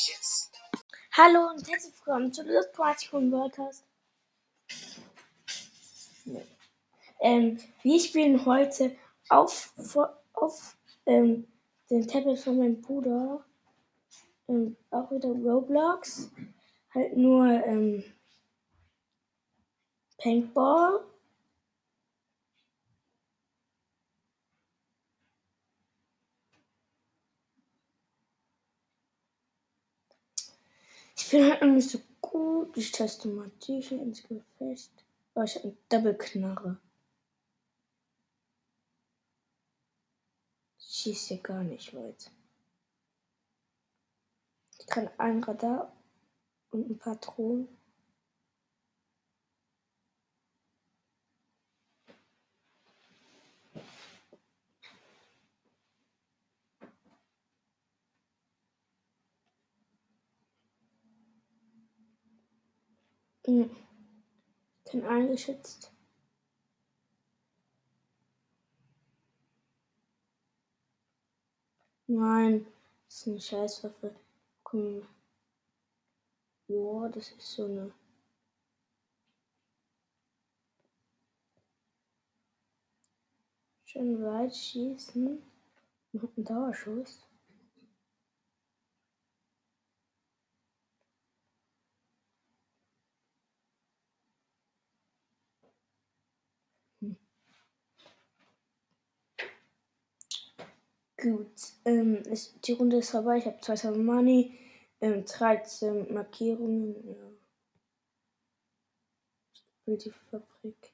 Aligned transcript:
Delicious. 0.00 0.50
Hallo 1.12 1.50
und 1.50 1.68
herzlich 1.68 1.94
willkommen 1.96 2.32
zu 2.32 2.42
Party 2.72 3.08
von 3.08 3.30
Worldcast. 3.30 3.84
Nee. 6.24 6.46
Ähm, 7.20 7.58
wir 7.82 8.00
spielen 8.00 8.46
heute 8.46 8.96
auf, 9.28 9.74
auf 10.32 10.78
ähm, 11.04 11.46
den 11.90 12.06
Tablet 12.06 12.38
von 12.38 12.58
meinem 12.58 12.80
Bruder 12.80 13.44
ähm, 14.48 14.76
auch 14.90 15.10
wieder 15.10 15.28
Roblox. 15.28 16.30
Halt 16.94 17.16
nur 17.16 17.46
ähm, 17.46 18.02
Paintball. 20.16 21.04
Bin 31.30 31.44
halt 31.44 31.62
nicht 31.62 31.90
so 31.90 32.00
gut. 32.20 32.76
Ich 32.76 32.90
teste 32.90 33.28
mal 33.28 33.50
die 33.62 33.80
hier 33.80 34.00
ins 34.00 34.22
Gefecht. 34.22 34.90
Oh, 35.34 35.42
ich 35.42 35.54
habe 35.56 35.68
eine 35.68 35.76
Double-Knarre. 35.88 36.76
Schießt 40.78 41.28
hier 41.28 41.38
gar 41.38 41.62
nicht 41.62 41.94
weit. 41.94 42.30
Ich 44.78 44.86
kann 44.86 45.08
ein 45.18 45.42
Radar 45.44 45.92
und 46.72 46.90
ein 46.90 46.98
Patron. 46.98 47.68
Hm. 63.50 63.68
Kann 64.84 65.02
eingeschützt. 65.04 65.90
Nein, 72.06 72.64
das 73.06 73.16
ist 73.16 73.26
eine 73.26 73.40
Scheißwaffe. 73.40 74.14
Komm. 74.62 75.02
Ja, 76.68 77.08
das 77.08 77.32
ist 77.32 77.52
so 77.52 77.64
eine. 77.64 77.92
Schön 83.84 84.22
weit 84.22 84.54
schießen. 84.54 85.42
Noch 86.12 86.36
ein 86.36 86.44
Dauerschuss. 86.44 87.29
Gut, 101.22 101.74
ähm, 101.84 102.22
ist, 102.22 102.54
die 102.66 102.72
Runde 102.72 102.98
ist 102.98 103.10
vorbei. 103.10 103.38
Ich 103.38 103.46
habe 103.46 103.60
2000 103.60 104.04
Money, 104.04 104.58
ähm, 105.02 105.24
13 105.26 106.12
Markierungen. 106.14 106.94
Ja. 109.86 109.96
Die 109.96 110.10
Fabrik. 110.30 110.92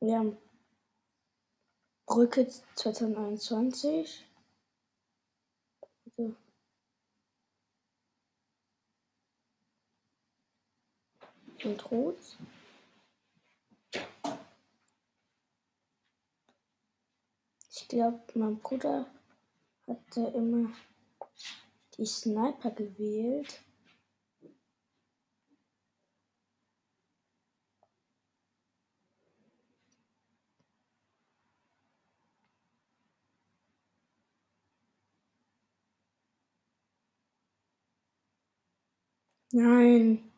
Wir 0.00 0.18
haben 0.18 0.36
Brücke 2.06 2.48
2021. 2.74 4.24
So. 6.16 6.34
Und 11.64 11.90
rot. 11.90 12.16
Ich 17.70 17.88
glaube, 17.88 18.20
mein 18.34 18.58
Bruder 18.58 19.06
hatte 19.86 20.20
immer 20.36 20.70
die 21.96 22.06
Sniper 22.06 22.70
gewählt. 22.70 23.60
Nein, 39.50 40.30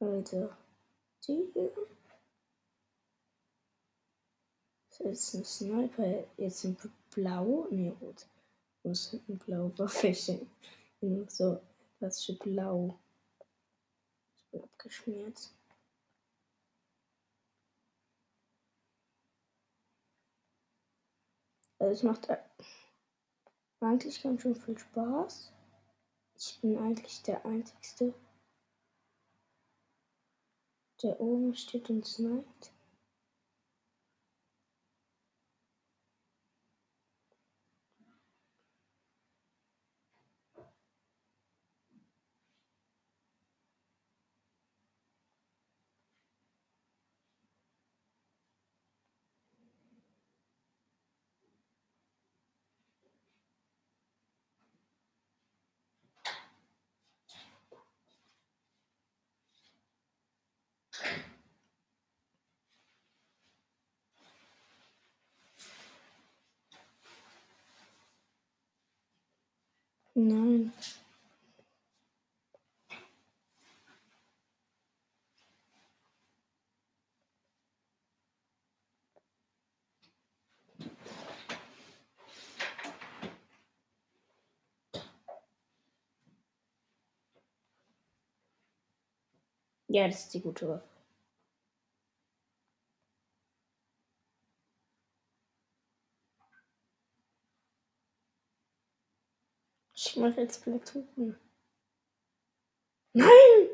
Leute. 0.00 0.54
Die 1.26 1.50
hier. 1.52 1.72
Das 4.98 5.00
ist 5.00 5.34
ein 5.34 5.44
Sniper. 5.44 6.24
Jetzt 6.36 6.60
sind 6.60 6.78
blau. 7.10 7.66
Nee, 7.70 7.94
rot. 8.00 8.26
Wo 8.82 8.90
ist 8.90 9.14
ein 9.14 9.38
blau 9.38 9.70
Waffe? 9.78 10.14
So, 11.28 11.60
was 12.00 12.24
für 12.24 12.34
blau. 12.34 12.98
Ich 14.36 14.50
bin 14.50 14.62
abgeschmiert. 14.62 15.50
Also 21.78 21.92
es 21.92 22.02
macht 22.02 22.28
eigentlich 23.80 24.22
ganz 24.22 24.42
schön 24.42 24.54
viel 24.54 24.78
Spaß. 24.78 25.52
Ich 26.38 26.60
bin 26.60 26.78
eigentlich 26.78 27.22
der 27.22 27.44
Einzige, 27.44 28.14
der 31.02 31.20
oben 31.20 31.54
steht 31.54 31.90
und 31.90 32.06
sniped. 32.06 32.72
Nein. 70.16 70.72
Ja, 89.88 90.06
das 90.08 90.20
ist 90.24 90.34
die 90.34 90.40
gute. 90.40 90.82
Ich 99.94 100.15
mache 100.26 100.40
jetzt 100.40 100.62
Platoon. 100.62 101.36
Nein! 103.12 103.68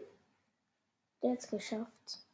Der 1.22 1.32
hat's 1.32 1.48
geschafft. 1.48 2.26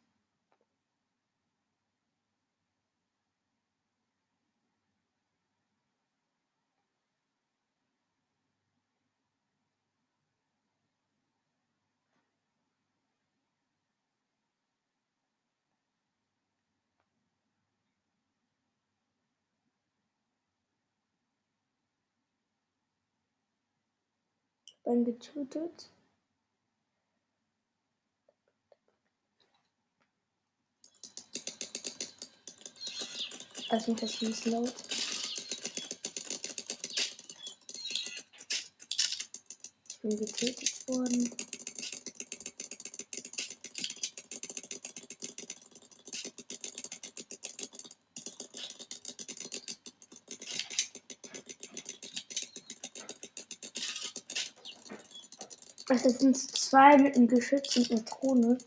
Dann 24.89 25.05
getötet. 25.05 25.91
Also 33.69 33.93
das 33.93 34.19
ein 34.19 34.29
bisschen 34.29 34.51
laut. 34.51 34.73
Ich 39.89 39.99
bin 40.01 40.17
getötet 40.17 40.87
worden. 40.87 41.48
Ach, 55.99 56.03
das 56.03 56.19
sind 56.19 56.37
zwei 56.37 56.97
mit 56.97 57.15
einem 57.15 57.27
Geschütz 57.27 57.75
und 57.75 57.91
einer 57.91 58.01
Krone. 58.03 58.57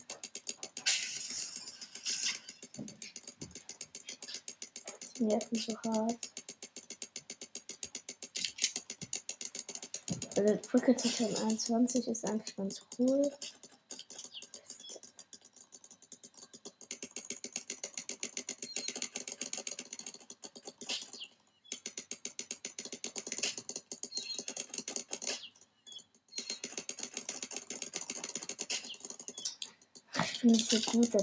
Die 5.17 5.23
nerven 5.23 5.57
so 5.57 5.75
hart. 5.77 6.17
Also 10.35 10.59
Brücke 10.69 10.95
2021 10.95 12.07
ist 12.07 12.25
eigentlich 12.25 12.55
ganz 12.55 12.81
cool. 12.99 13.31
Ich 30.75 30.87
bin 30.87 31.01
nicht 31.01 31.11
so 31.11 31.19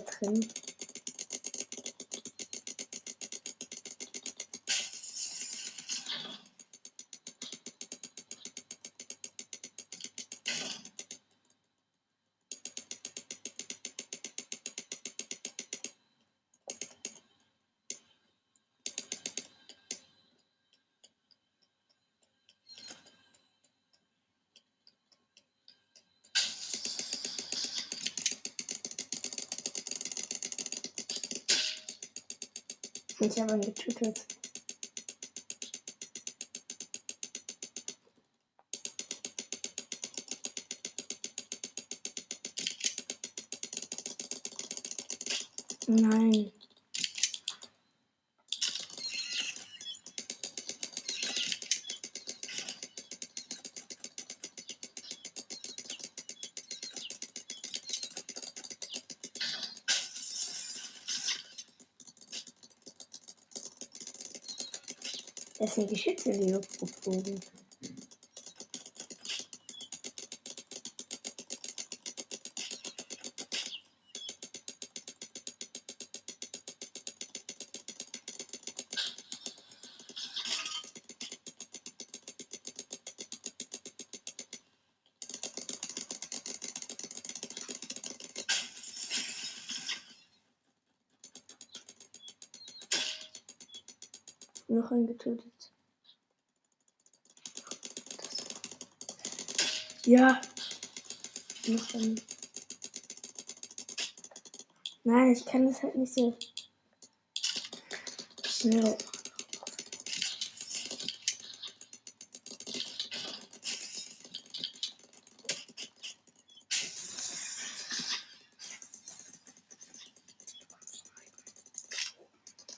Ich 33.23 33.39
habe 33.39 33.53
ihn 33.53 33.61
getötet. 33.61 34.25
Nein. 45.87 46.60
Es 65.71 65.77
sind 65.77 65.89
Geschütze 65.89 66.33
geflogen. 66.81 67.41
Noch 94.67 94.91
einen 94.93 95.07
getötet. 95.09 95.60
Ja. 100.11 100.41
Noch 101.69 101.95
einen. 101.95 102.21
Nein, 105.05 105.31
ich 105.31 105.45
kann 105.47 105.67
das 105.67 105.85
halt 105.85 105.95
nicht 105.95 106.13
so 106.13 106.37
schnell. 108.45 108.99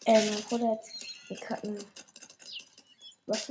Äh, 0.05 0.31
mein 0.31 0.43
Bruder 0.43 0.73
hat 0.73 0.81
ich 1.31 1.41
gerade 1.41 1.67
eine. 1.67 1.79
Was 3.25 3.49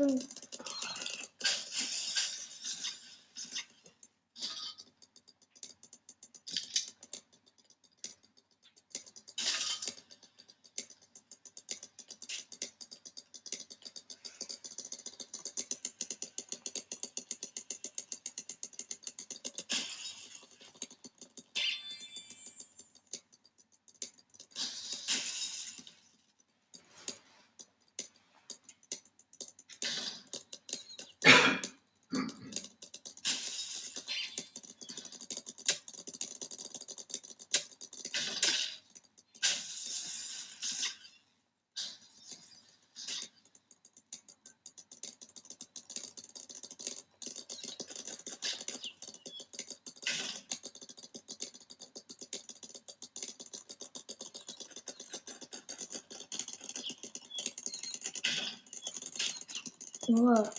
für 60.16 60.32
ein. 60.32 60.52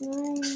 Nur. 0.00 0.55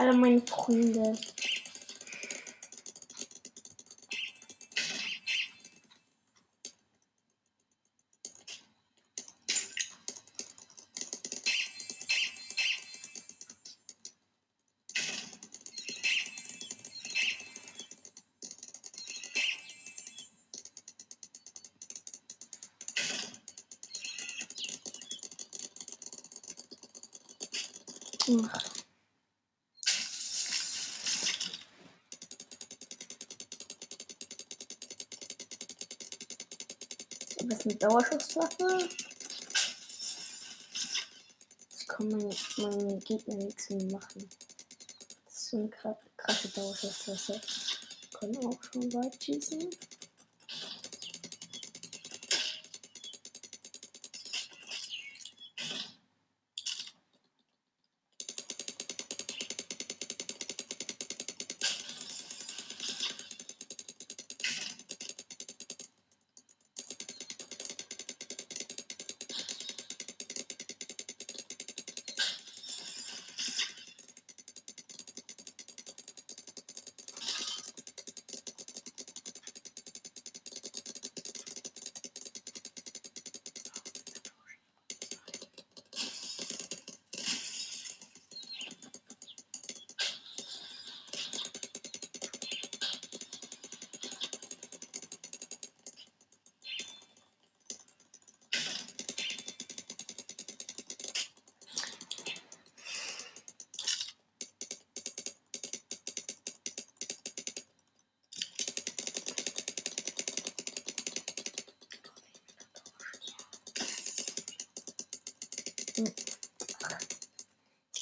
alle 0.00 0.14
meine 0.14 0.40
Freunde. 0.40 1.18
Ugh. 28.28 28.69
Ist 37.60 37.66
eine 37.66 37.76
Dauerschusswaffe. 37.76 38.88
Das 41.70 41.86
kann 41.86 42.08
man 42.08 42.34
meinen 42.56 43.00
Gegner 43.00 43.34
nichts 43.34 43.68
mehr 43.68 43.84
machen. 43.92 44.30
Das 45.26 45.34
ist 45.34 45.50
so 45.50 45.58
eine 45.58 45.68
krasse 46.16 46.48
Dauerschusswaffe. 46.48 47.38
Kann 48.18 48.34
auch 48.46 48.62
schon 48.62 48.90
weit 48.94 49.22
schießen. 49.22 49.68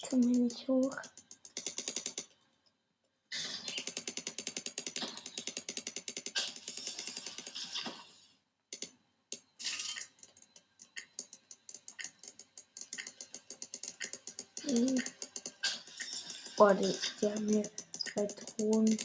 Komme 0.08 0.26
hier 0.26 0.38
nicht 0.38 0.68
hoch. 0.68 0.96
Hm. 14.62 15.02
Boah, 16.56 16.74
die, 16.74 16.94
die 17.20 17.26
haben 17.26 17.48
hier 17.48 17.70
zwei 17.92 18.26
Drohnen. 18.26 18.98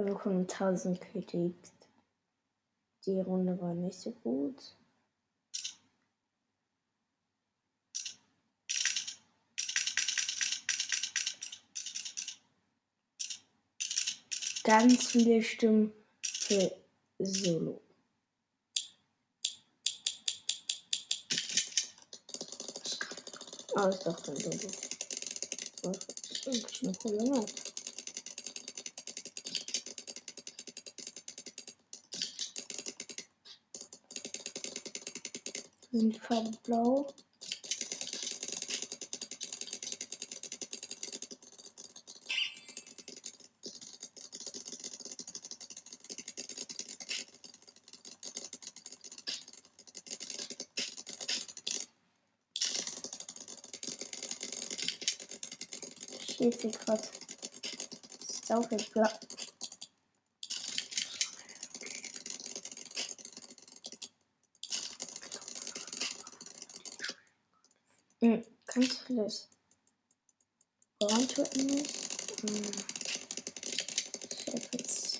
Wir 0.00 0.14
bekommen 0.14 0.48
1000 0.48 0.98
Kritik. 0.98 1.54
Die 3.04 3.20
Runde 3.20 3.60
war 3.60 3.74
nicht 3.74 3.98
so 3.98 4.12
gut. 4.12 4.56
Ganz 14.64 15.06
viele 15.08 15.42
Stimmen 15.42 15.92
für 16.22 16.74
Solo. 17.18 17.82
Ah, 23.74 23.88
ist 23.90 24.06
doch 24.06 24.22
kein 24.22 24.36
Solo. 24.36 24.72
Das 25.82 26.46
ist 26.46 26.82
eine 26.82 26.94
coole 26.94 27.30
Map. 27.30 27.69
Farben 36.20 36.56
blau. 36.62 37.12
Gerade. 56.90 57.02
Sau 58.46 58.62
viel 58.62 58.78
Platz. 58.92 59.49
Hm, 68.22 68.44
ganz 68.66 68.98
vieles. 69.06 69.48
Beantworten 70.98 71.66
nicht. 71.66 71.96
Hm. 72.42 72.70
Ich 74.30 74.46
hab 74.52 74.74
jetzt. 74.74 75.18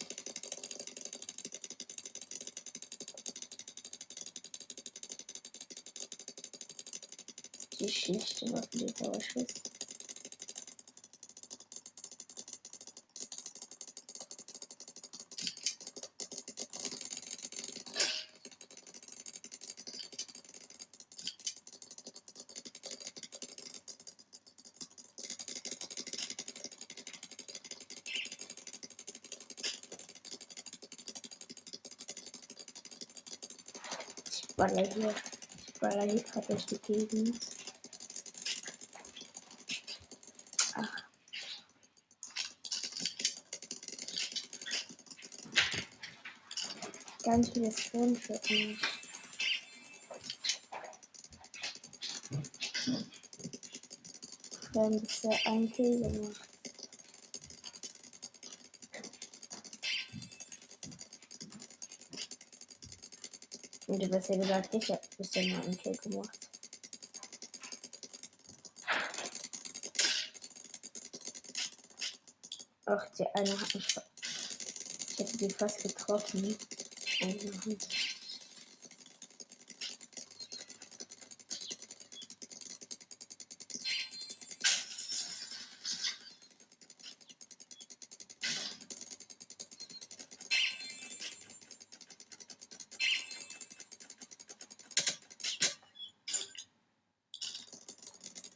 Die 7.79 7.89
schlechte 7.89 8.53
Waffe, 8.53 8.69
die 8.75 8.93
Dauerschuss. 8.93 9.70
Baller 34.61 34.87
hier. 34.93 35.15
Baller 35.81 36.03
hier 36.03 36.23
gerade 36.23 36.49
durch 36.49 36.67
die 36.67 36.79
Gegend. 36.81 37.41
Ach. 40.75 40.97
Ganz 47.23 47.49
viele 47.49 47.73
Screenshots. 47.73 48.51
Wir 54.73 54.83
haben 54.83 55.01
bisher 55.01 55.39
ein 55.47 55.73
Kill 55.73 56.01
gemacht. 56.03 56.50
Hast 63.91 64.29
ja 64.29 64.37
gesagt, 64.37 64.73
ich 64.73 64.89
hab 64.89 65.17
bisher 65.17 65.45
nur 65.49 65.65
einen 65.65 65.77
Kill 65.77 65.97
gemacht. 65.97 66.39
Ach, 72.87 73.07
die 73.19 73.27
eine 73.35 73.61
hat 73.61 73.75
mich. 73.75 73.97
Ich 75.11 75.19
hätte 75.19 75.37
die 75.39 75.51
fast 75.51 75.83
getroffen. 75.83 76.57
Eine 77.21 77.53
Hand. 77.65 78.00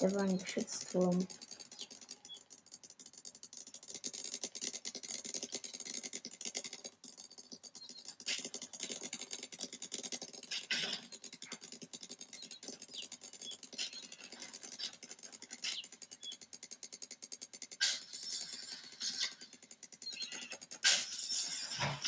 Давай 0.04 0.26
рванчеством. 0.26 1.26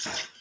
Thank 0.04 0.35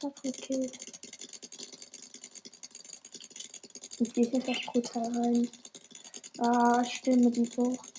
knapp 0.00 0.22
gekillt. 0.22 0.78
Jetzt 3.98 4.14
gehe 4.14 4.26
ich 4.26 4.34
einfach 4.34 4.72
kurz 4.72 4.96
rein. 4.96 5.48
Ah, 6.38 6.82
stimme 6.84 7.30
die 7.30 7.42
Bucht. 7.42 7.92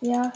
Ja. 0.00 0.32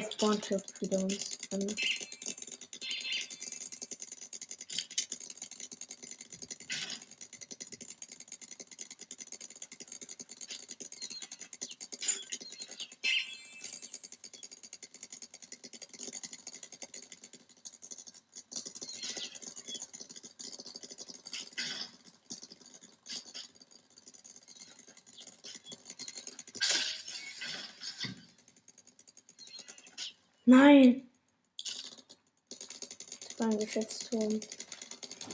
just 0.00 0.22
want 0.22 0.42
to 0.44 0.60
put 0.80 0.92
on 0.94 1.10
some 1.10 1.97
Nein! 30.50 31.06
Das 33.28 33.38
war 33.38 33.48
ein 33.48 33.58
Geschützturm. 33.58 34.40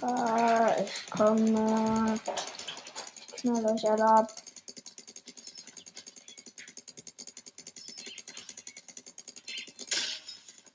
Ah, 0.00 0.74
ich 0.84 1.08
komme. 1.08 2.18
Ich 3.28 3.36
knall 3.36 3.64
euch 3.64 3.88
alle 3.88 4.04
ab. 4.04 4.34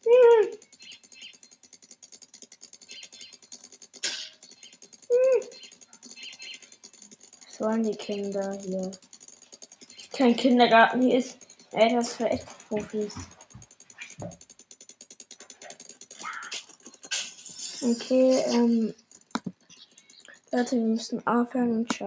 Hm. 0.06 0.48
Hm. 5.10 5.50
Was 7.46 7.60
wollen 7.60 7.84
die 7.84 7.98
Kinder 7.98 8.58
hier? 8.62 8.90
Kein 10.14 10.34
Kindergarten, 10.38 11.02
hier 11.02 11.18
ist 11.18 11.38
etwas 11.74 12.14
für 12.14 12.30
echte 12.30 12.48
Profis. 12.70 13.14
Okay, 17.92 18.44
ähm, 18.54 18.94
Leute, 20.52 20.76
wir 20.76 20.84
müssen 20.84 21.26
aufhören 21.26 21.72
und 21.78 21.92
ciao. 21.92 21.98